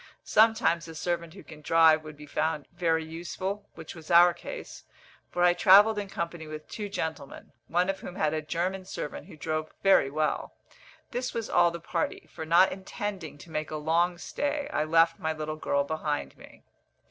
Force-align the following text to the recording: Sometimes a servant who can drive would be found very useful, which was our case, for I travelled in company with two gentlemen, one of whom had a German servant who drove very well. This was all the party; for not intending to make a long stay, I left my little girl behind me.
Sometimes 0.25 0.87
a 0.87 0.95
servant 0.95 1.35
who 1.35 1.43
can 1.43 1.61
drive 1.61 2.03
would 2.03 2.17
be 2.17 2.25
found 2.25 2.67
very 2.73 3.05
useful, 3.05 3.69
which 3.75 3.93
was 3.93 4.09
our 4.09 4.33
case, 4.33 4.83
for 5.29 5.43
I 5.43 5.53
travelled 5.53 5.99
in 5.99 6.09
company 6.09 6.47
with 6.47 6.67
two 6.67 6.89
gentlemen, 6.89 7.51
one 7.67 7.87
of 7.87 7.99
whom 7.99 8.15
had 8.15 8.33
a 8.33 8.41
German 8.41 8.83
servant 8.85 9.27
who 9.27 9.37
drove 9.37 9.71
very 9.83 10.09
well. 10.09 10.55
This 11.11 11.35
was 11.35 11.51
all 11.51 11.69
the 11.69 11.79
party; 11.79 12.27
for 12.33 12.47
not 12.47 12.71
intending 12.71 13.37
to 13.37 13.51
make 13.51 13.69
a 13.69 13.75
long 13.75 14.17
stay, 14.17 14.67
I 14.73 14.85
left 14.85 15.19
my 15.19 15.33
little 15.33 15.55
girl 15.57 15.83
behind 15.83 16.35
me. 16.35 16.63